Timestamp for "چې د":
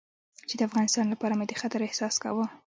0.47-0.61